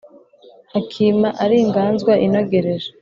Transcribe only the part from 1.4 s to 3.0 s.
ari inganzwa inogereje